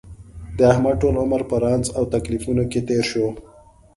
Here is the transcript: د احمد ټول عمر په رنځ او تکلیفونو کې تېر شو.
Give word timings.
د 0.57 0.59
احمد 0.71 0.95
ټول 1.01 1.15
عمر 1.23 1.41
په 1.49 1.55
رنځ 1.63 1.85
او 1.97 2.03
تکلیفونو 2.13 2.63
کې 2.71 2.79
تېر 2.87 3.03
شو. 3.11 3.25